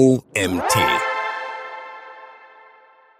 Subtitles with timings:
[0.00, 0.74] OMT.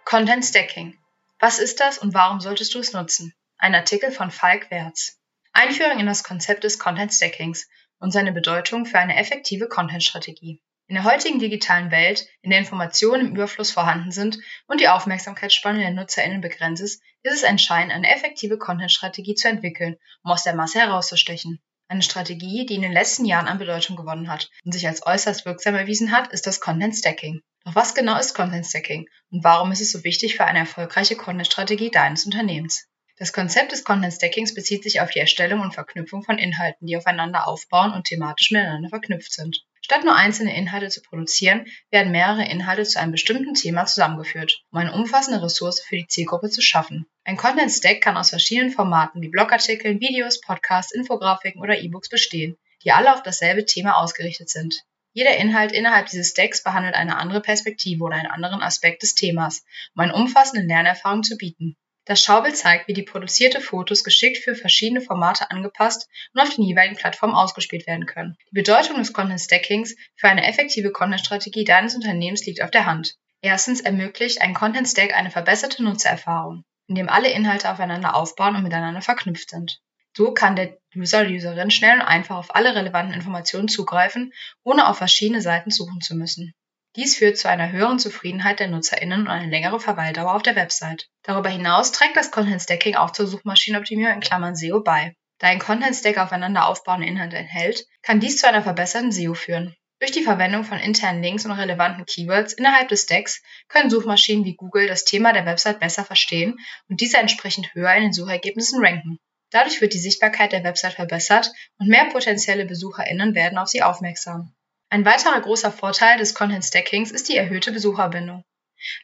[0.06, 0.96] Content Stacking.
[1.38, 3.34] Was ist das und warum solltest du es nutzen?
[3.58, 5.20] Ein Artikel von Falk Wertz.
[5.52, 10.62] Einführung in das Konzept des Content Stackings und seine Bedeutung für eine effektive Content-Strategie.
[10.86, 15.80] In der heutigen digitalen Welt, in der Informationen im Überfluss vorhanden sind und die Aufmerksamkeitsspanne
[15.80, 20.54] der NutzerInnen begrenzt ist, ist es entscheidend, eine effektive Content-Strategie zu entwickeln, um aus der
[20.54, 21.60] Masse herauszustechen.
[21.90, 25.44] Eine Strategie, die in den letzten Jahren an Bedeutung gewonnen hat und sich als äußerst
[25.44, 27.40] wirksam erwiesen hat, ist das Content Stacking.
[27.64, 31.16] Doch was genau ist Content Stacking und warum ist es so wichtig für eine erfolgreiche
[31.16, 32.86] Content-Strategie deines Unternehmens?
[33.16, 36.96] Das Konzept des Content Stackings bezieht sich auf die Erstellung und Verknüpfung von Inhalten, die
[36.96, 39.66] aufeinander aufbauen und thematisch miteinander verknüpft sind.
[39.90, 44.78] Statt nur einzelne Inhalte zu produzieren, werden mehrere Inhalte zu einem bestimmten Thema zusammengeführt, um
[44.78, 47.06] eine umfassende Ressource für die Zielgruppe zu schaffen.
[47.24, 52.56] Ein Content Stack kann aus verschiedenen Formaten wie Blogartikeln, Videos, Podcasts, Infografiken oder E-Books bestehen,
[52.84, 54.76] die alle auf dasselbe Thema ausgerichtet sind.
[55.12, 59.64] Jeder Inhalt innerhalb dieses Stacks behandelt eine andere Perspektive oder einen anderen Aspekt des Themas,
[59.96, 61.76] um eine umfassende Lernerfahrung zu bieten.
[62.10, 66.64] Das Schaubild zeigt, wie die produzierte Fotos geschickt für verschiedene Formate angepasst und auf den
[66.64, 68.36] jeweiligen Plattformen ausgespielt werden können.
[68.50, 73.14] Die Bedeutung des Content Stackings für eine effektive Content-Strategie deines Unternehmens liegt auf der Hand.
[73.42, 79.02] Erstens ermöglicht ein Content Stack eine verbesserte Nutzererfahrung, indem alle Inhalte aufeinander aufbauen und miteinander
[79.02, 79.80] verknüpft sind.
[80.16, 84.32] So kann der User Userin schnell und einfach auf alle relevanten Informationen zugreifen,
[84.64, 86.54] ohne auf verschiedene Seiten suchen zu müssen.
[86.96, 91.08] Dies führt zu einer höheren Zufriedenheit der NutzerInnen und eine längere Verweildauer auf der Website.
[91.22, 95.14] Darüber hinaus trägt das Content Stacking auch zur Suchmaschinenoptimierung in Klammern SEO bei.
[95.38, 99.74] Da ein Content Stack aufeinander aufbauende Inhalte enthält, kann dies zu einer verbesserten SEO führen.
[100.00, 104.56] Durch die Verwendung von internen Links und relevanten Keywords innerhalb des Stacks können Suchmaschinen wie
[104.56, 109.18] Google das Thema der Website besser verstehen und diese entsprechend höher in den Suchergebnissen ranken.
[109.50, 114.54] Dadurch wird die Sichtbarkeit der Website verbessert und mehr potenzielle BesucherInnen werden auf sie aufmerksam.
[114.92, 118.42] Ein weiterer großer Vorteil des Content Stackings ist die erhöhte Besucherbindung.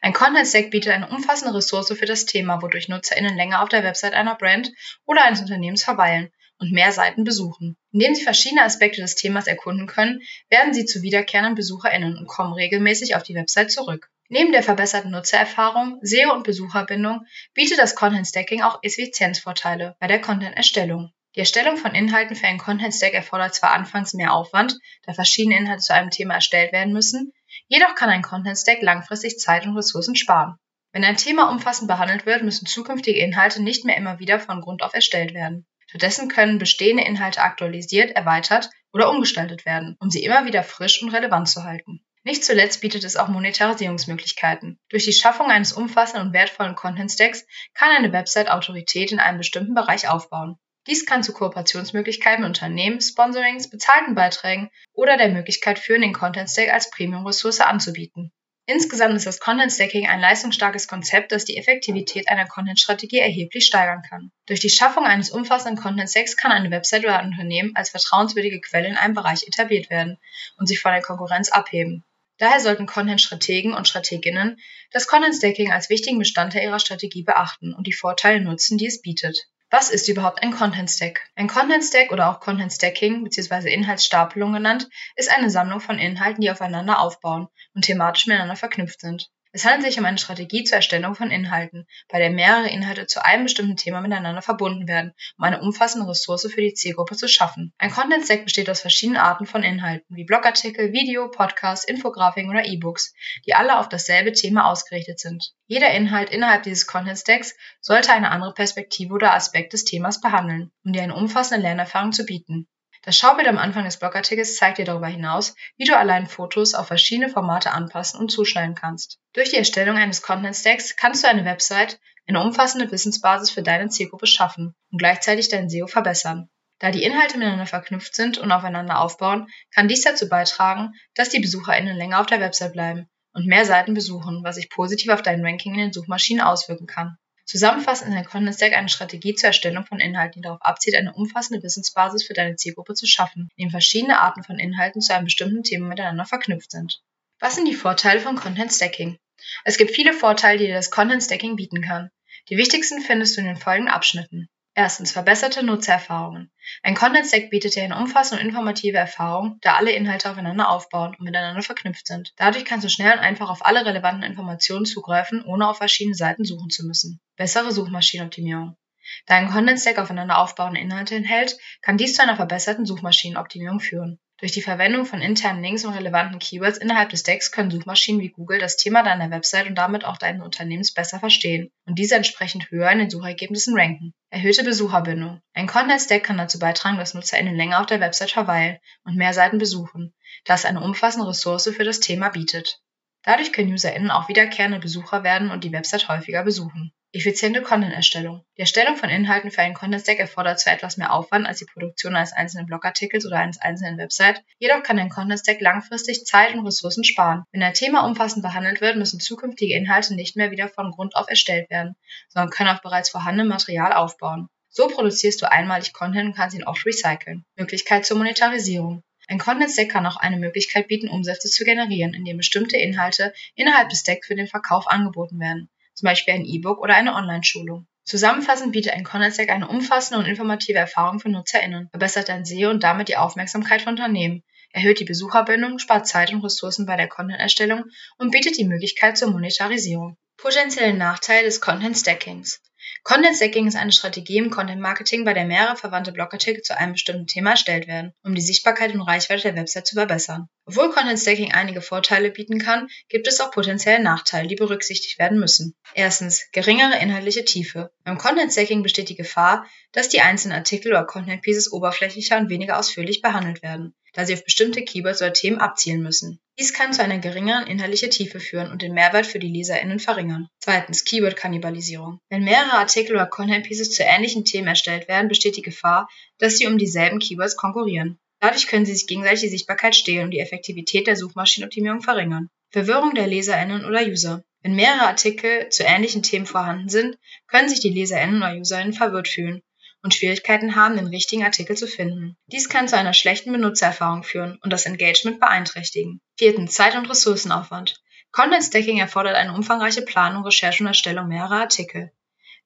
[0.01, 3.85] Ein Content Stack bietet eine umfassende Ressource für das Thema, wodurch NutzerInnen länger auf der
[3.85, 4.69] Website einer Brand
[5.05, 6.29] oder eines Unternehmens verweilen
[6.59, 7.77] und mehr Seiten besuchen.
[7.93, 12.51] Indem sie verschiedene Aspekte des Themas erkunden können, werden sie zu wiederkehrenden BesucherInnen und kommen
[12.51, 14.09] regelmäßig auf die Website zurück.
[14.27, 20.19] Neben der verbesserten Nutzererfahrung, SEO und Besucherbindung bietet das Content Stacking auch Effizienzvorteile bei der
[20.19, 21.13] Content-Erstellung.
[21.37, 25.55] Die Erstellung von Inhalten für einen Content Stack erfordert zwar anfangs mehr Aufwand, da verschiedene
[25.55, 27.31] Inhalte zu einem Thema erstellt werden müssen,
[27.67, 30.55] jedoch kann ein Content Stack langfristig Zeit und Ressourcen sparen.
[30.93, 34.81] Wenn ein Thema umfassend behandelt wird, müssen zukünftige Inhalte nicht mehr immer wieder von Grund
[34.81, 35.67] auf erstellt werden.
[35.85, 41.09] Stattdessen können bestehende Inhalte aktualisiert, erweitert oder umgestaltet werden, um sie immer wieder frisch und
[41.09, 42.03] relevant zu halten.
[42.23, 44.79] Nicht zuletzt bietet es auch Monetarisierungsmöglichkeiten.
[44.89, 49.37] Durch die Schaffung eines umfassenden und wertvollen Content Stacks kann eine Website Autorität in einem
[49.37, 50.57] bestimmten Bereich aufbauen.
[50.87, 56.49] Dies kann zu Kooperationsmöglichkeiten mit Unternehmen, Sponsorings, bezahlten Beiträgen oder der Möglichkeit führen, den Content
[56.49, 58.31] Stack als Premium-Ressource anzubieten.
[58.69, 64.01] Insgesamt ist das Content Stacking ein leistungsstarkes Konzept, das die Effektivität einer Content-Strategie erheblich steigern
[64.01, 64.31] kann.
[64.45, 68.59] Durch die Schaffung eines umfassenden Content Stacks kann eine Website oder ein Unternehmen als vertrauenswürdige
[68.59, 70.17] Quelle in einem Bereich etabliert werden
[70.57, 72.03] und sich von der Konkurrenz abheben.
[72.39, 74.59] Daher sollten Content-Strategen und Strateginnen
[74.91, 79.01] das Content Stacking als wichtigen Bestandteil ihrer Strategie beachten und die Vorteile nutzen, die es
[79.01, 79.47] bietet.
[79.69, 81.29] Was ist überhaupt ein Content Stack?
[81.35, 83.69] Ein Content Stack oder auch Content Stacking bzw.
[83.69, 89.29] Inhaltsstapelung genannt, ist eine Sammlung von Inhalten, die aufeinander aufbauen und thematisch miteinander verknüpft sind.
[89.57, 93.25] Es handelt sich um eine Strategie zur Erstellung von Inhalten, bei der mehrere Inhalte zu
[93.25, 97.73] einem bestimmten Thema miteinander verbunden werden, um eine umfassende Ressource für die Zielgruppe zu schaffen.
[97.79, 102.65] Ein Content Stack besteht aus verschiedenen Arten von Inhalten, wie Blogartikel, Video, Podcasts, Infografiken oder
[102.65, 103.15] E-Books,
[103.47, 105.53] die alle auf dasselbe Thema ausgerichtet sind.
[105.65, 110.69] Jeder Inhalt innerhalb dieses Content Stacks sollte eine andere Perspektive oder Aspekt des Themas behandeln,
[110.85, 112.67] um dir eine umfassende Lernerfahrung zu bieten.
[113.03, 116.87] Das Schaubild am Anfang des Blogartikels zeigt dir darüber hinaus, wie du allein Fotos auf
[116.87, 119.19] verschiedene Formate anpassen und zuschneiden kannst.
[119.33, 123.89] Durch die Erstellung eines Content Stacks kannst du eine Website, eine umfassende Wissensbasis für deine
[123.89, 126.49] Zielgruppe schaffen und gleichzeitig dein SEO verbessern.
[126.79, 131.39] Da die Inhalte miteinander verknüpft sind und aufeinander aufbauen, kann dies dazu beitragen, dass die
[131.39, 135.43] BesucherInnen länger auf der Website bleiben und mehr Seiten besuchen, was sich positiv auf dein
[135.43, 137.17] Ranking in den Suchmaschinen auswirken kann.
[137.47, 141.13] Zusammenfassend ist ein Content Stack eine Strategie zur Erstellung von Inhalten, die darauf abzielt, eine
[141.13, 145.23] umfassende Wissensbasis für deine Zielgruppe zu schaffen, in dem verschiedene Arten von Inhalten zu einem
[145.23, 147.01] bestimmten Thema miteinander verknüpft sind.
[147.39, 149.17] Was sind die Vorteile von Content Stacking?
[149.63, 152.11] Es gibt viele Vorteile, die dir das Content Stacking bieten kann.
[152.49, 154.49] Die wichtigsten findest du in den folgenden Abschnitten.
[154.77, 156.51] Erstens verbesserte Nutzererfahrungen.
[156.83, 161.15] Ein Content Stack bietet dir eine umfassende und informative Erfahrung, da alle Inhalte aufeinander aufbauen
[161.17, 162.31] und miteinander verknüpft sind.
[162.37, 166.45] Dadurch kannst du schnell und einfach auf alle relevanten Informationen zugreifen, ohne auf verschiedene Seiten
[166.45, 167.19] suchen zu müssen.
[167.37, 168.77] Bessere Suchmaschinenoptimierung.
[169.25, 174.19] Da ein Content Stack aufeinander aufbauende Inhalte enthält, kann dies zu einer verbesserten Suchmaschinenoptimierung führen.
[174.39, 178.29] Durch die Verwendung von internen Links und relevanten Keywords innerhalb des Decks können Suchmaschinen wie
[178.29, 182.69] Google das Thema deiner Website und damit auch deines Unternehmens besser verstehen und diese entsprechend
[182.69, 184.13] höher in den Suchergebnissen ranken.
[184.29, 185.41] Erhöhte Besucherbindung.
[185.55, 189.33] Ein Content Stack kann dazu beitragen, dass NutzerInnen länger auf der Website verweilen und mehr
[189.33, 190.13] Seiten besuchen,
[190.45, 192.79] da es eine umfassende Ressource für das Thema bietet.
[193.23, 196.93] Dadurch können UserInnen auch wiederkehrende Besucher werden und die Website häufiger besuchen.
[197.13, 198.43] Effiziente Content-Erstellung.
[198.57, 202.17] Die Erstellung von Inhalten für einen Content-Stack erfordert zwar etwas mehr Aufwand als die Produktion
[202.17, 207.05] eines einzelnen Blogartikels oder eines einzelnen Website, jedoch kann ein Content-Stack langfristig Zeit und Ressourcen
[207.05, 207.45] sparen.
[207.53, 211.29] Wenn ein Thema umfassend behandelt wird, müssen zukünftige Inhalte nicht mehr wieder von Grund auf
[211.29, 211.95] erstellt werden,
[212.27, 214.49] sondern können auf bereits vorhandenem Material aufbauen.
[214.67, 217.45] So produzierst du einmalig Content und kannst ihn oft recyceln.
[217.55, 219.01] Möglichkeit zur Monetarisierung.
[219.29, 223.87] Ein Content Stack kann auch eine Möglichkeit bieten, Umsätze zu generieren, indem bestimmte Inhalte innerhalb
[223.89, 227.87] des Stacks für den Verkauf angeboten werden, zum Beispiel ein E-Book oder eine Online-Schulung.
[228.03, 232.69] Zusammenfassend bietet ein Content Stack eine umfassende und informative Erfahrung für NutzerInnen, verbessert dein SEO
[232.69, 237.07] und damit die Aufmerksamkeit von Unternehmen, erhöht die Besucherbindung, spart Zeit und Ressourcen bei der
[237.07, 237.85] Content-Erstellung
[238.19, 240.17] und bietet die Möglichkeit zur Monetarisierung.
[240.37, 242.61] Potenzielle Nachteile des Content Stackings.
[243.03, 246.93] Content Stacking ist eine Strategie im Content Marketing, bei der mehrere verwandte Blogartikel zu einem
[246.93, 250.47] bestimmten Thema erstellt werden, um die Sichtbarkeit und Reichweite der Website zu verbessern.
[250.65, 255.39] Obwohl Content Stacking einige Vorteile bieten kann, gibt es auch potenzielle Nachteile, die berücksichtigt werden
[255.39, 255.75] müssen.
[255.93, 257.91] Erstens, geringere inhaltliche Tiefe.
[258.03, 262.49] Beim Content Stacking besteht die Gefahr, dass die einzelnen Artikel oder Content Pieces oberflächlicher und
[262.49, 266.39] weniger ausführlich behandelt werden, da sie auf bestimmte Keywords oder Themen abzielen müssen.
[266.57, 270.49] Dies kann zu einer geringeren inhaltlichen Tiefe führen und den Mehrwert für die LeserInnen verringern.
[270.59, 272.19] Zweitens, Keyword-Kannibalisierung.
[272.27, 276.09] Wenn mehrere Artikel oder Content-Pieces zu ähnlichen Themen erstellt werden, besteht die Gefahr,
[276.39, 278.17] dass sie um dieselben Keywords konkurrieren.
[278.39, 282.49] Dadurch können sie sich gegenseitig die Sichtbarkeit stehlen und die Effektivität der Suchmaschinenoptimierung verringern.
[282.71, 284.43] Verwirrung der LeserInnen oder User.
[284.63, 289.27] Wenn mehrere Artikel zu ähnlichen Themen vorhanden sind, können sich die LeserInnen oder UserInnen verwirrt
[289.27, 289.61] fühlen
[290.03, 292.37] und Schwierigkeiten haben, den richtigen Artikel zu finden.
[292.47, 296.21] Dies kann zu einer schlechten Benutzererfahrung führen und das Engagement beeinträchtigen.
[296.37, 296.73] Viertens.
[296.73, 297.95] Zeit- und Ressourcenaufwand.
[298.31, 302.11] Content Stacking erfordert eine umfangreiche Planung, Recherche und Erstellung mehrerer Artikel.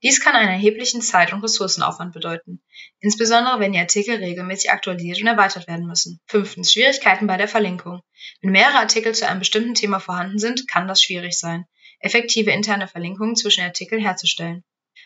[0.04, 2.64] Dies kann einen erheblichen Zeit- und Ressourcenaufwand bedeuten,
[3.00, 6.20] insbesondere wenn die Artikel regelmäßig aktualisiert und erweitert werden müssen.
[6.26, 6.74] Fünftens.
[6.74, 8.02] Schwierigkeiten bei der Verlinkung.
[8.42, 11.66] Wenn mehrere Artikel zu einem bestimmten Thema vorhanden sind, kann das schwierig sein,
[12.00, 14.64] effektive interne Verlinkungen zwischen Artikeln herzustellen.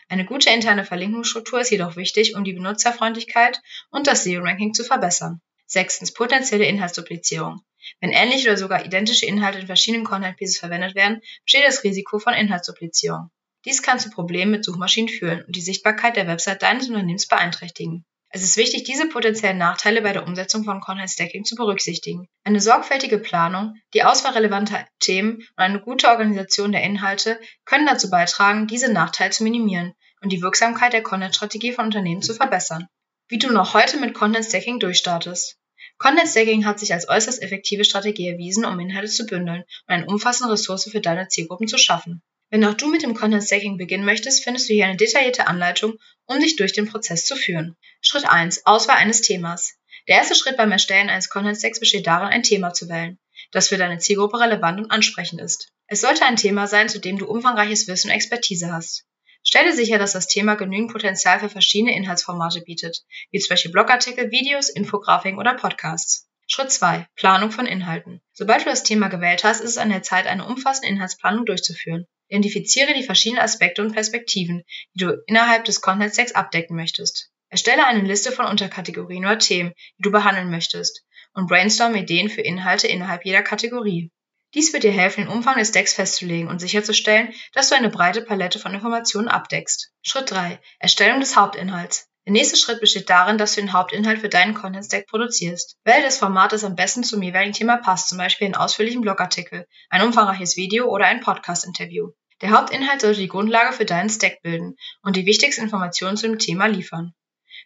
[0.08, 3.60] Eine gute interne Verlinkungsstruktur ist jedoch wichtig, um die Benutzerfreundlichkeit
[3.90, 5.40] und das SEO-Ranking zu verbessern.
[5.66, 6.12] Sechstens.
[6.12, 7.62] Potenzielle Inhaltsduplizierung.
[8.00, 12.18] Wenn ähnliche oder sogar identische Inhalte in verschiedenen Content Pieces verwendet werden, besteht das Risiko
[12.20, 13.30] von Inhaltsduplizierung.
[13.64, 18.04] Dies kann zu Problemen mit Suchmaschinen führen und die Sichtbarkeit der Website deines Unternehmens beeinträchtigen.
[18.36, 22.28] Es ist wichtig, diese potenziellen Nachteile bei der Umsetzung von Content Stacking zu berücksichtigen.
[22.44, 28.10] Eine sorgfältige Planung, die Auswahl relevanter Themen und eine gute Organisation der Inhalte können dazu
[28.10, 32.88] beitragen, diese Nachteile zu minimieren und die Wirksamkeit der Content-Strategie von Unternehmen zu verbessern.
[33.26, 35.56] Wie du noch heute mit Content Stacking durchstartest.
[35.96, 40.04] Content Stacking hat sich als äußerst effektive Strategie erwiesen, um Inhalte zu bündeln und eine
[40.04, 42.20] umfassende Ressource für deine Zielgruppen zu schaffen.
[42.48, 45.94] Wenn auch du mit dem Content Stacking beginnen möchtest, findest du hier eine detaillierte Anleitung,
[46.26, 47.76] um dich durch den Prozess zu führen.
[48.00, 48.66] Schritt 1.
[48.66, 49.74] Auswahl eines Themas.
[50.06, 53.18] Der erste Schritt beim Erstellen eines Content Stacks besteht darin, ein Thema zu wählen,
[53.50, 55.72] das für deine Zielgruppe relevant und ansprechend ist.
[55.88, 59.04] Es sollte ein Thema sein, zu dem du umfangreiches Wissen und Expertise hast.
[59.42, 64.30] Stelle sicher, dass das Thema genügend Potenzial für verschiedene Inhaltsformate bietet, wie zum Beispiel Blogartikel,
[64.30, 66.28] Videos, Infografiken oder Podcasts.
[66.48, 67.08] Schritt 2.
[67.16, 68.20] Planung von Inhalten.
[68.32, 72.06] Sobald du das Thema gewählt hast, ist es an der Zeit, eine umfassende Inhaltsplanung durchzuführen.
[72.28, 74.62] Identifiziere die verschiedenen Aspekte und Perspektiven,
[74.94, 77.30] die du innerhalb des Content Stacks abdecken möchtest.
[77.48, 82.42] Erstelle eine Liste von Unterkategorien oder Themen, die du behandeln möchtest, und brainstorm Ideen für
[82.42, 84.12] Inhalte innerhalb jeder Kategorie.
[84.54, 88.22] Dies wird dir helfen, den Umfang des Decks festzulegen und sicherzustellen, dass du eine breite
[88.22, 89.92] Palette von Informationen abdeckst.
[90.02, 90.60] Schritt 3.
[90.78, 92.08] Erstellung des Hauptinhalts.
[92.26, 95.76] Der nächste Schritt besteht darin, dass du den Hauptinhalt für deinen Content Stack produzierst.
[95.84, 99.64] Wähle das Format, das am besten zum jeweiligen Thema passt, zum Beispiel einen ausführlichen Blogartikel,
[99.90, 102.10] ein umfangreiches Video oder ein Podcast-Interview.
[102.42, 106.40] Der Hauptinhalt sollte die Grundlage für deinen Stack bilden und die wichtigsten Informationen zu dem
[106.40, 107.14] Thema liefern.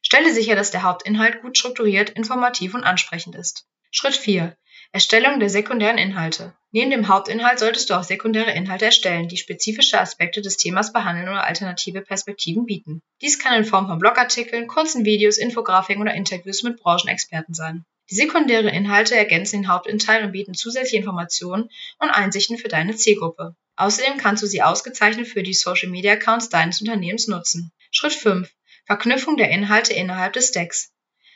[0.03, 3.67] Stelle sicher, dass der Hauptinhalt gut strukturiert, informativ und ansprechend ist.
[3.91, 4.55] Schritt 4.
[4.93, 6.55] Erstellung der sekundären Inhalte.
[6.73, 11.29] Neben dem Hauptinhalt solltest du auch sekundäre Inhalte erstellen, die spezifische Aspekte des Themas behandeln
[11.29, 13.03] oder alternative Perspektiven bieten.
[13.23, 17.85] Dies kann in Form von Blogartikeln, kurzen Videos, Infografiken oder Interviews mit Branchenexperten sein.
[18.09, 23.57] Die sekundären Inhalte ergänzen den Hauptinhalt und bieten zusätzliche Informationen und Einsichten für deine Zielgruppe.
[23.75, 27.73] Außerdem kannst du sie ausgezeichnet für die Social Media Accounts deines Unternehmens nutzen.
[27.91, 28.49] Schritt 5.
[28.87, 30.93] Verknüpfung der Inhalte innerhalb des Stacks.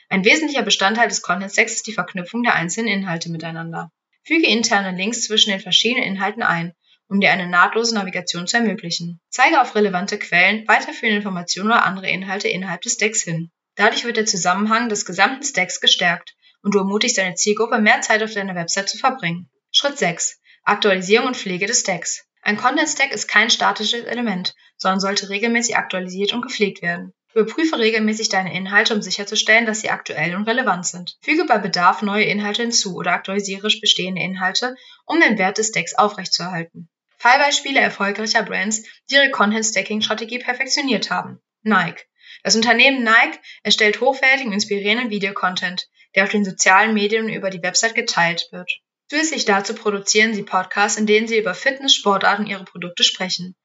[0.07, 3.91] Ein wesentlicher Bestandteil des Content Stacks ist die Verknüpfung der einzelnen Inhalte miteinander.
[4.25, 6.73] Füge interne Links zwischen den verschiedenen Inhalten ein,
[7.07, 9.21] um dir eine nahtlose Navigation zu ermöglichen.
[9.29, 13.51] Zeige auf relevante Quellen, weiterführende Informationen oder andere Inhalte innerhalb des Stacks hin.
[13.75, 18.23] Dadurch wird der Zusammenhang des gesamten Stacks gestärkt und du ermutigst deine Zielgruppe, mehr Zeit
[18.23, 19.51] auf deiner Website zu verbringen.
[19.71, 20.39] Schritt 6.
[20.63, 22.25] Aktualisierung und Pflege des Stacks.
[22.41, 27.13] Ein Content Stack ist kein statisches Element, sondern sollte regelmäßig aktualisiert und gepflegt werden.
[27.35, 31.17] Überprüfe regelmäßig deine Inhalte, um sicherzustellen, dass sie aktuell und relevant sind.
[31.21, 35.95] Füge bei Bedarf neue Inhalte hinzu oder aktualisiere bestehende Inhalte, um den Wert des Stacks
[35.95, 36.87] aufrechtzuerhalten.
[37.17, 41.41] Fallbeispiele erfolgreicher Brands, die ihre Content-Stacking-Strategie perfektioniert haben.
[41.61, 42.05] Nike.
[42.43, 47.61] Das Unternehmen Nike erstellt hochwertigen, inspirierenden Videocontent, der auf den sozialen Medien und über die
[47.61, 48.71] Website geteilt wird.
[49.09, 53.55] Zusätzlich dazu produzieren sie Podcasts, in denen sie über Fitness, Sportarten ihre Produkte sprechen.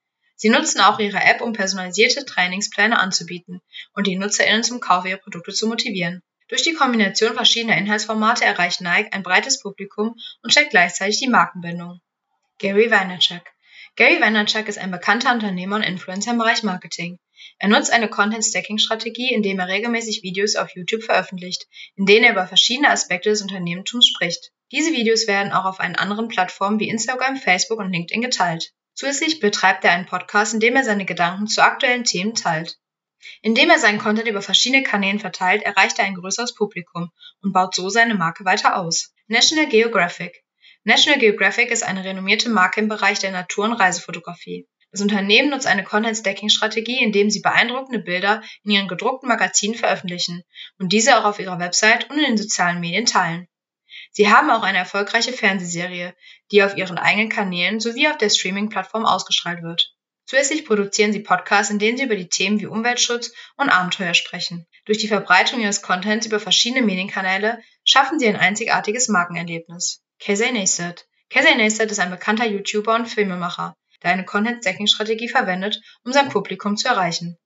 [0.42, 3.60] Sie nutzen auch ihre App, um personalisierte Trainingspläne anzubieten
[3.92, 6.22] und die NutzerInnen zum Kauf ihrer Produkte zu motivieren.
[6.48, 12.00] Durch die Kombination verschiedener Inhaltsformate erreicht Nike ein breites Publikum und steckt gleichzeitig die Markenbindung.
[12.56, 13.42] Gary Vaynerchuk
[13.96, 17.18] Gary Vaynerchuk ist ein bekannter Unternehmer und Influencer im Bereich Marketing.
[17.58, 21.66] Er nutzt eine Content-Stacking-Strategie, indem er regelmäßig Videos auf YouTube veröffentlicht,
[21.96, 24.52] in denen er über verschiedene Aspekte des Unternehmertums spricht.
[24.72, 28.72] Diese Videos werden auch auf einen anderen Plattformen wie Instagram, Facebook und LinkedIn geteilt.
[29.00, 32.76] Zusätzlich betreibt er einen Podcast, in dem er seine Gedanken zu aktuellen Themen teilt.
[33.40, 37.74] Indem er seinen Content über verschiedene Kanälen verteilt, erreicht er ein größeres Publikum und baut
[37.74, 39.14] so seine Marke weiter aus.
[39.26, 40.44] National Geographic
[40.84, 44.68] National Geographic ist eine renommierte Marke im Bereich der Natur- und Reisefotografie.
[44.90, 50.42] Das Unternehmen nutzt eine Content-Stacking-Strategie, indem sie beeindruckende Bilder in ihren gedruckten Magazinen veröffentlichen
[50.78, 53.48] und diese auch auf ihrer Website und in den sozialen Medien teilen.
[54.10, 56.14] Sie haben auch eine erfolgreiche Fernsehserie,
[56.50, 59.94] die auf ihren eigenen Kanälen sowie auf der Streaming-Plattform ausgestrahlt wird.
[60.26, 64.66] Zusätzlich produzieren sie Podcasts, in denen sie über die Themen wie Umweltschutz und Abenteuer sprechen.
[64.84, 70.04] Durch die Verbreitung ihres Contents über verschiedene Medienkanäle schaffen sie ein einzigartiges Markenerlebnis.
[70.20, 76.12] Casey Neistat Casey Neistat ist ein bekannter YouTuber und Filmemacher, der eine Content-Stacking-Strategie verwendet, um
[76.12, 77.36] sein Publikum zu erreichen.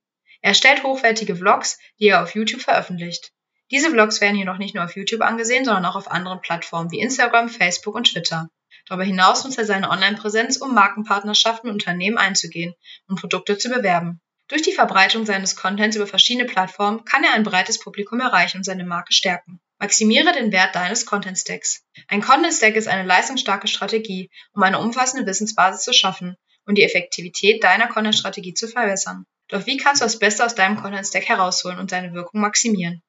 [0.40, 3.33] Er erstellt hochwertige Vlogs, die er auf YouTube veröffentlicht.
[3.71, 7.00] Diese Vlogs werden jedoch nicht nur auf YouTube angesehen, sondern auch auf anderen Plattformen wie
[7.00, 8.49] Instagram, Facebook und Twitter.
[8.87, 12.75] Darüber hinaus nutzt er seine Online-Präsenz, um Markenpartnerschaften mit Unternehmen einzugehen
[13.06, 14.21] und Produkte zu bewerben.
[14.49, 18.64] Durch die Verbreitung seines Contents über verschiedene Plattformen kann er ein breites Publikum erreichen und
[18.64, 19.59] seine Marke stärken.
[19.78, 21.83] Maximiere den Wert deines Content Stacks.
[22.09, 26.85] Ein Content Stack ist eine leistungsstarke Strategie, um eine umfassende Wissensbasis zu schaffen und die
[26.85, 29.25] Effektivität deiner Content-Strategie zu verbessern.
[29.49, 33.02] Doch wie kannst du das Beste aus deinem Content Stack herausholen und seine Wirkung maximieren?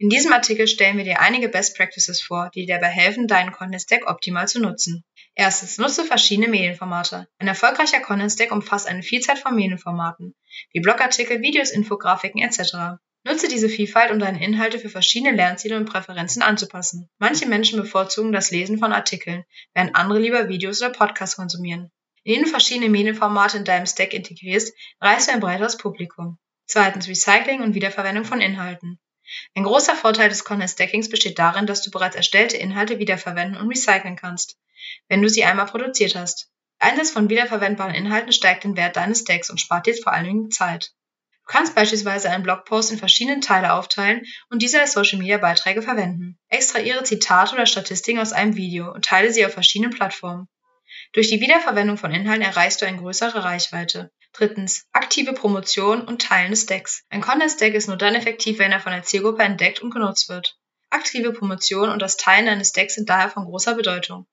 [0.00, 3.50] In diesem Artikel stellen wir dir einige Best Practices vor, die dir dabei helfen, deinen
[3.50, 5.02] Content Stack optimal zu nutzen.
[5.34, 7.26] Erstens, nutze verschiedene Medienformate.
[7.38, 10.36] Ein erfolgreicher Content Stack umfasst eine Vielzahl von Medienformaten,
[10.72, 13.00] wie Blogartikel, Videos, Infografiken etc.
[13.24, 17.10] Nutze diese Vielfalt, um deine Inhalte für verschiedene Lernziele und Präferenzen anzupassen.
[17.18, 21.90] Manche Menschen bevorzugen das Lesen von Artikeln, während andere lieber Videos oder Podcasts konsumieren.
[22.22, 26.38] Indem du verschiedene Medienformate in deinem Stack integrierst, erreichst du ein breiteres Publikum.
[26.66, 29.00] Zweitens, Recycling und Wiederverwendung von Inhalten.
[29.54, 33.68] Ein großer Vorteil des Content Stackings besteht darin, dass du bereits erstellte Inhalte wiederverwenden und
[33.68, 34.56] recyceln kannst,
[35.08, 36.50] wenn du sie einmal produziert hast.
[36.78, 40.50] Einsatz von wiederverwendbaren Inhalten steigt den Wert deines Stacks und spart dir vor allen Dingen
[40.50, 40.92] Zeit.
[41.48, 45.82] Du kannst beispielsweise einen Blogpost in verschiedene Teile aufteilen und diese als Social Media Beiträge
[45.82, 46.38] verwenden.
[46.48, 50.46] Extrahiere Zitate oder Statistiken aus einem Video und teile sie auf verschiedenen Plattformen.
[51.12, 54.12] Durch die Wiederverwendung von Inhalten erreichst du eine größere Reichweite.
[54.38, 54.86] Drittens.
[54.92, 57.02] Aktive Promotion und Teilen des Decks.
[57.10, 60.56] Ein Content-Stack ist nur dann effektiv, wenn er von der Zielgruppe entdeckt und genutzt wird.
[60.90, 64.28] Aktive Promotion und das Teilen deines Decks sind daher von großer Bedeutung.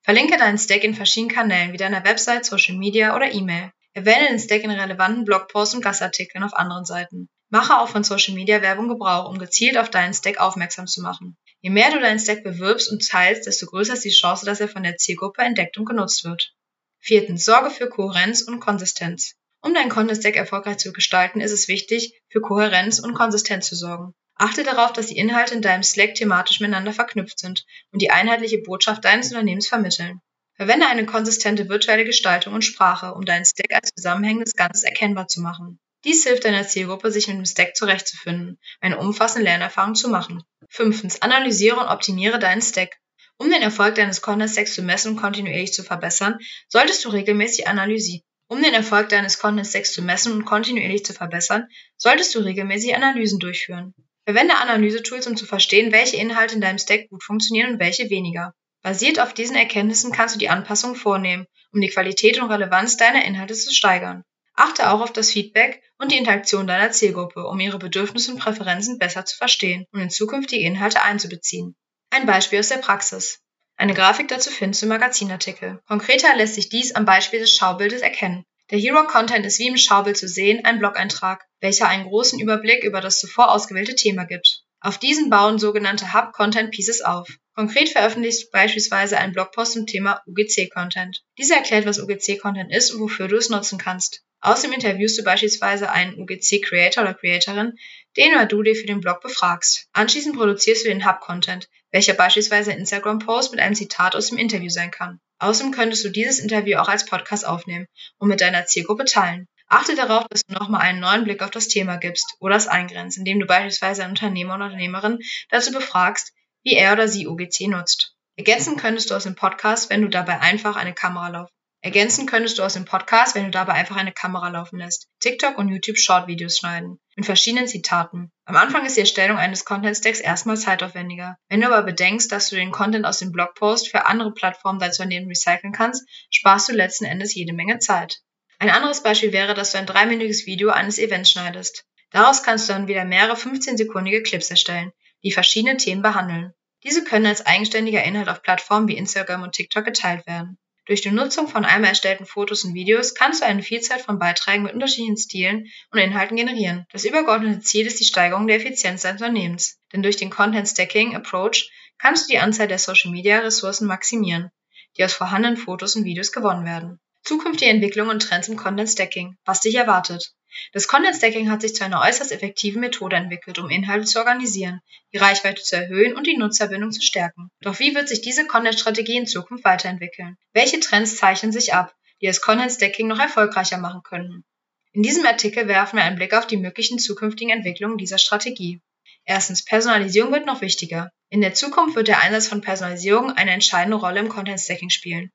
[0.00, 3.70] Verlinke deinen Stack in verschiedenen Kanälen wie deiner Website, Social Media oder E-Mail.
[3.92, 7.28] Erwähne den Stack in relevanten Blogposts und Gastartikeln auf anderen Seiten.
[7.50, 11.36] Mache auch von Social Media Werbung Gebrauch, um gezielt auf deinen Stack aufmerksam zu machen.
[11.60, 14.68] Je mehr du deinen Stack bewirbst und teilst, desto größer ist die Chance, dass er
[14.68, 16.54] von der Zielgruppe entdeckt und genutzt wird.
[16.98, 17.44] Viertens.
[17.44, 19.34] Sorge für Kohärenz und Konsistenz.
[19.62, 23.76] Um dein Content Stack erfolgreich zu gestalten, ist es wichtig, für Kohärenz und Konsistenz zu
[23.76, 24.14] sorgen.
[24.34, 28.62] Achte darauf, dass die Inhalte in deinem Slack thematisch miteinander verknüpft sind und die einheitliche
[28.62, 30.22] Botschaft deines Unternehmens vermitteln.
[30.54, 35.42] Verwende eine konsistente virtuelle Gestaltung und Sprache, um deinen Stack als zusammenhängendes Ganzes erkennbar zu
[35.42, 35.78] machen.
[36.04, 40.42] Dies hilft deiner Zielgruppe, sich mit dem Stack zurechtzufinden, eine umfassende Lernerfahrung zu machen.
[40.70, 42.96] Fünftens, analysiere und optimiere deinen Stack.
[43.36, 46.38] Um den Erfolg deines Content Stacks zu messen und kontinuierlich zu verbessern,
[46.68, 48.22] solltest du regelmäßig analysieren.
[48.50, 52.96] Um den Erfolg deines Content Stacks zu messen und kontinuierlich zu verbessern, solltest du regelmäßig
[52.96, 53.94] Analysen durchführen.
[54.24, 58.52] Verwende Analysetools, um zu verstehen, welche Inhalte in deinem Stack gut funktionieren und welche weniger.
[58.82, 63.24] Basiert auf diesen Erkenntnissen kannst du die Anpassungen vornehmen, um die Qualität und Relevanz deiner
[63.24, 64.24] Inhalte zu steigern.
[64.54, 68.98] Achte auch auf das Feedback und die Interaktion deiner Zielgruppe, um ihre Bedürfnisse und Präferenzen
[68.98, 71.76] besser zu verstehen und in zukünftige Inhalte einzubeziehen.
[72.10, 73.38] Ein Beispiel aus der Praxis.
[73.80, 75.80] Eine Grafik dazu findest du im Magazinartikel.
[75.86, 78.44] Konkreter lässt sich dies am Beispiel des Schaubildes erkennen.
[78.70, 82.84] Der Hero Content ist wie im Schaubild zu sehen ein Blog-Eintrag, welcher einen großen Überblick
[82.84, 84.64] über das zuvor ausgewählte Thema gibt.
[84.80, 87.26] Auf diesen bauen sogenannte Hub Content Pieces auf.
[87.54, 91.22] Konkret veröffentlichst du beispielsweise einen Blogpost zum Thema UGC-Content.
[91.38, 94.20] Dieser erklärt, was UGC-Content ist und wofür du es nutzen kannst.
[94.42, 97.72] Außerdem interviewst du beispielsweise einen UGC-Creator oder Creatorin,
[98.18, 99.88] den oder du dir für den Blog befragst.
[99.94, 104.70] Anschließend produzierst du den Hub-Content, welcher beispielsweise ein Instagram-Post mit einem Zitat aus dem Interview
[104.70, 105.20] sein kann.
[105.38, 107.86] Außerdem könntest du dieses Interview auch als Podcast aufnehmen
[108.18, 109.46] und mit deiner Zielgruppe teilen.
[109.68, 113.18] Achte darauf, dass du nochmal einen neuen Blick auf das Thema gibst oder es eingrenzt,
[113.18, 115.18] indem du beispielsweise einen Unternehmer oder Unternehmerin
[115.48, 116.32] dazu befragst,
[116.62, 118.16] wie er oder sie UGC nutzt.
[118.36, 121.48] Ergänzen könntest du aus dem Podcast, wenn du dabei einfach eine Kamera.
[121.82, 125.08] Ergänzen könntest du aus dem Podcast, wenn du dabei einfach eine Kamera laufen lässt.
[125.20, 127.00] TikTok und YouTube Short Videos schneiden.
[127.16, 128.30] In verschiedenen Zitaten.
[128.44, 131.38] Am Anfang ist die Erstellung eines Content Stacks erstmal zeitaufwendiger.
[131.48, 134.98] Wenn du aber bedenkst, dass du den Content aus dem Blogpost für andere Plattformen deines
[134.98, 138.18] Unternehmens recyceln kannst, sparst du letzten Endes jede Menge Zeit.
[138.58, 141.86] Ein anderes Beispiel wäre, dass du ein dreiminütiges Video eines Events schneidest.
[142.10, 146.52] Daraus kannst du dann wieder mehrere 15-sekundige Clips erstellen, die verschiedene Themen behandeln.
[146.84, 150.58] Diese können als eigenständiger Inhalt auf Plattformen wie Instagram und TikTok geteilt werden.
[150.86, 154.62] Durch die Nutzung von einmal erstellten Fotos und Videos kannst du eine Vielzahl von Beiträgen
[154.62, 156.86] mit unterschiedlichen Stilen und Inhalten generieren.
[156.90, 159.78] Das übergeordnete Ziel ist die Steigerung der Effizienz deines Unternehmens.
[159.92, 164.50] Denn durch den Content Stacking Approach kannst du die Anzahl der Social Media Ressourcen maximieren,
[164.96, 166.98] die aus vorhandenen Fotos und Videos gewonnen werden.
[167.22, 169.36] Zukünftige Entwicklungen und Trends im Content Stacking.
[169.44, 170.32] Was dich erwartet.
[170.72, 174.80] Das Content Stacking hat sich zu einer äußerst effektiven Methode entwickelt, um Inhalte zu organisieren,
[175.12, 177.50] die Reichweite zu erhöhen und die Nutzerbindung zu stärken.
[177.60, 180.36] Doch wie wird sich diese Content-Strategie in Zukunft weiterentwickeln?
[180.52, 184.44] Welche Trends zeichnen sich ab, die das Content Stacking noch erfolgreicher machen könnten?
[184.92, 188.80] In diesem Artikel werfen wir einen Blick auf die möglichen zukünftigen Entwicklungen dieser Strategie.
[189.24, 191.12] Erstens, Personalisierung wird noch wichtiger.
[191.28, 195.30] In der Zukunft wird der Einsatz von Personalisierung eine entscheidende Rolle im Content Stacking spielen.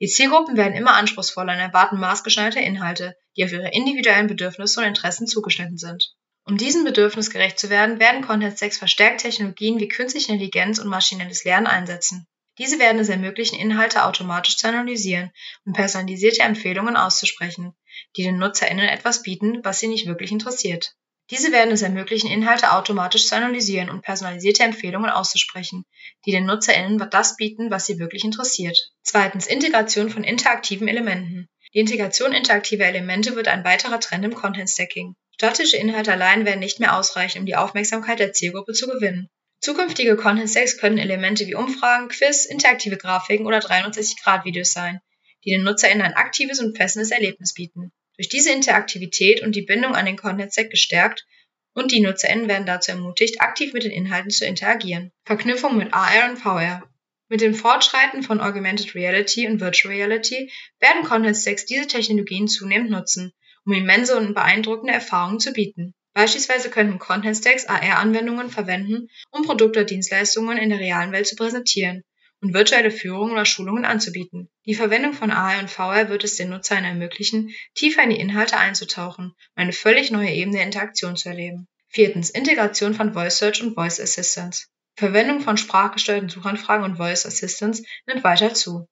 [0.00, 4.86] Die Zielgruppen werden immer anspruchsvoller und erwarten maßgeschneiderte Inhalte, die auf ihre individuellen Bedürfnisse und
[4.86, 6.14] Interessen zugeschnitten sind.
[6.46, 10.88] Um diesem Bedürfnis gerecht zu werden, werden Content Stacks verstärkt Technologien wie künstliche Intelligenz und
[10.88, 12.26] maschinelles Lernen einsetzen.
[12.58, 15.30] Diese werden es ermöglichen, Inhalte automatisch zu analysieren
[15.64, 17.74] und personalisierte Empfehlungen auszusprechen,
[18.16, 20.94] die den NutzerInnen etwas bieten, was sie nicht wirklich interessiert.
[21.30, 25.84] Diese werden es ermöglichen, Inhalte automatisch zu analysieren und personalisierte Empfehlungen auszusprechen,
[26.26, 28.78] die den NutzerInnen das bieten, was sie wirklich interessiert.
[29.02, 31.48] Zweitens Integration von interaktiven Elementen.
[31.72, 35.16] Die Integration interaktiver Elemente wird ein weiterer Trend im Content Stacking.
[35.34, 39.28] Statische Inhalte allein werden nicht mehr ausreichen, um die Aufmerksamkeit der Zielgruppe zu gewinnen.
[39.60, 45.00] Zukünftige Content Stacks können Elemente wie Umfragen, Quiz, interaktive Grafiken oder 360-Grad-Videos sein,
[45.42, 47.90] die den NutzerInnen ein aktives und fessendes Erlebnis bieten.
[48.16, 51.26] Durch diese Interaktivität und die Bindung an den Content-Stack gestärkt
[51.74, 55.10] und die NutzerInnen werden dazu ermutigt, aktiv mit den Inhalten zu interagieren.
[55.24, 56.88] Verknüpfung mit AR und VR.
[57.28, 62.90] Mit dem Fortschreiten von Augmented Reality und Virtual Reality werden Content Stacks diese Technologien zunehmend
[62.90, 63.32] nutzen,
[63.64, 65.94] um immense und beeindruckende Erfahrungen zu bieten.
[66.12, 71.34] Beispielsweise könnten Content Stacks AR-Anwendungen verwenden, um Produkte oder Dienstleistungen in der realen Welt zu
[71.34, 72.04] präsentieren
[72.44, 74.50] und virtuelle Führungen oder Schulungen anzubieten.
[74.66, 78.58] Die Verwendung von AR und VR wird es den Nutzern ermöglichen, tiefer in die Inhalte
[78.58, 81.68] einzutauchen und eine völlig neue Ebene der Interaktion zu erleben.
[81.88, 82.28] Viertens.
[82.28, 84.66] Integration von Voice Search und Voice Assistance.
[84.94, 88.86] Verwendung von sprachgesteuerten Suchanfragen und Voice Assistance nimmt weiter zu.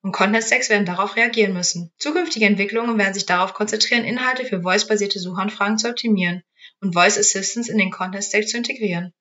[0.00, 1.92] Und Content Stacks werden darauf reagieren müssen.
[1.98, 6.42] Zukünftige Entwicklungen werden sich darauf konzentrieren, Inhalte für voice-basierte Suchanfragen zu optimieren
[6.80, 9.12] und Voice Assistance in den Content Stack zu integrieren.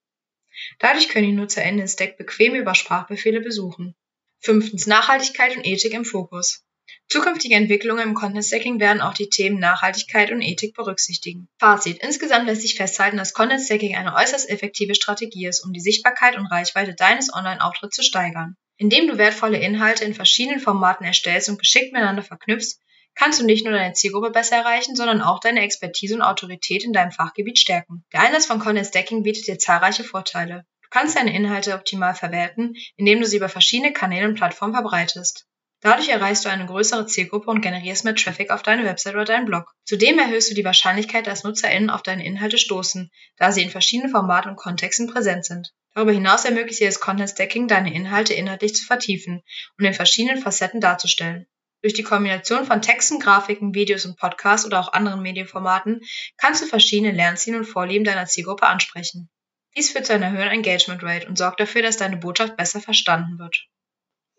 [0.80, 3.96] Dadurch können die NutzerInnen den Stack bequem über Sprachbefehle besuchen.
[4.40, 4.88] Fünftens.
[4.88, 6.66] Nachhaltigkeit und Ethik im Fokus.
[7.08, 11.48] Zukünftige Entwicklungen im Content Stacking werden auch die Themen Nachhaltigkeit und Ethik berücksichtigen.
[11.60, 12.00] Fazit.
[12.04, 16.38] Insgesamt lässt sich festhalten, dass Content Stacking eine äußerst effektive Strategie ist, um die Sichtbarkeit
[16.38, 18.56] und Reichweite deines Online-Auftritts zu steigern.
[18.78, 22.80] Indem du wertvolle Inhalte in verschiedenen Formaten erstellst und geschickt miteinander verknüpfst,
[23.16, 26.94] kannst du nicht nur deine Zielgruppe besser erreichen, sondern auch deine Expertise und Autorität in
[26.94, 28.06] deinem Fachgebiet stärken.
[28.14, 30.66] Der Einsatz von Content Stacking bietet dir zahlreiche Vorteile.
[30.84, 35.48] Du kannst deine Inhalte optimal verwerten, indem du sie über verschiedene Kanäle und Plattformen verbreitest.
[35.82, 39.46] Dadurch erreichst du eine größere Zielgruppe und generierst mehr Traffic auf deine Website oder deinen
[39.46, 39.72] Blog.
[39.84, 44.10] Zudem erhöhst du die Wahrscheinlichkeit, dass NutzerInnen auf deine Inhalte stoßen, da sie in verschiedenen
[44.10, 45.74] Formaten und Kontexten präsent sind.
[45.94, 49.44] Darüber hinaus ermöglicht dir das Content Stacking, deine Inhalte inhaltlich zu vertiefen
[49.78, 51.46] und in verschiedenen Facetten darzustellen.
[51.86, 56.02] Durch die Kombination von Texten, Grafiken, Videos und Podcasts oder auch anderen Medienformaten
[56.36, 59.30] kannst du verschiedene Lernziele und Vorlieben deiner Zielgruppe ansprechen.
[59.78, 63.38] Dies führt zu einer höheren Engagement Rate und sorgt dafür, dass deine Botschaft besser verstanden
[63.38, 63.68] wird.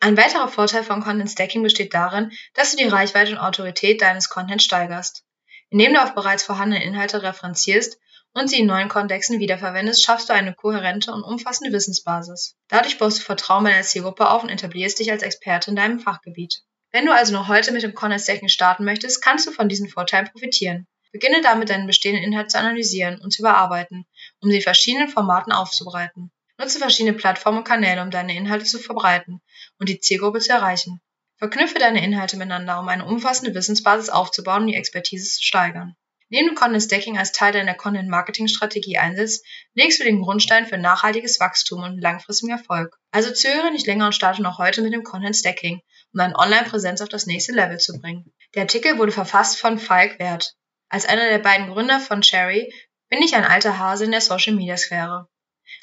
[0.00, 4.28] Ein weiterer Vorteil von Content Stacking besteht darin, dass du die Reichweite und Autorität deines
[4.28, 5.24] Contents steigerst.
[5.70, 7.96] Indem du auf bereits vorhandene Inhalte referenzierst
[8.32, 12.56] und sie in neuen Kontexten wiederverwendest, schaffst du eine kohärente und umfassende Wissensbasis.
[12.66, 16.00] Dadurch baust du Vertrauen bei deiner Zielgruppe auf und etablierst dich als Experte in deinem
[16.00, 16.64] Fachgebiet.
[16.96, 19.90] Wenn du also noch heute mit dem Content Stacking starten möchtest, kannst du von diesen
[19.90, 20.86] Vorteilen profitieren.
[21.12, 24.06] Beginne damit, deinen bestehenden Inhalt zu analysieren und zu überarbeiten,
[24.40, 26.30] um sie in verschiedenen Formaten aufzubereiten.
[26.56, 29.42] Nutze verschiedene Plattformen und Kanäle, um deine Inhalte zu verbreiten
[29.78, 31.02] und die Zielgruppe zu erreichen.
[31.36, 35.96] Verknüpfe deine Inhalte miteinander, um eine umfassende Wissensbasis aufzubauen und die Expertise zu steigern.
[36.30, 40.64] Indem du Content Stacking als Teil deiner Content Marketing Strategie einsetzt, legst du den Grundstein
[40.64, 42.96] für nachhaltiges Wachstum und langfristigen Erfolg.
[43.10, 45.82] Also zögere nicht länger und starte noch heute mit dem Content Stacking,
[46.16, 48.32] um deine Online-Präsenz auf das nächste Level zu bringen.
[48.54, 50.54] Der Artikel wurde verfasst von Falk Wert.
[50.88, 52.72] Als einer der beiden Gründer von Cherry
[53.10, 55.28] bin ich ein alter Hase in der Social Media Sphäre.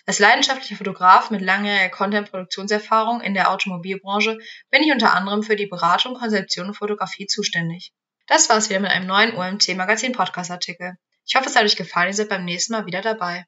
[0.07, 4.39] Als leidenschaftlicher Fotograf mit langjähriger Content-Produktionserfahrung in der Automobilbranche
[4.71, 7.93] bin ich unter anderem für die Beratung, Konzeption und Fotografie zuständig.
[8.25, 10.95] Das war's wieder mit einem neuen OMT Magazin Podcast Artikel.
[11.27, 13.45] Ich hoffe, es hat euch gefallen, ihr seid beim nächsten Mal wieder dabei.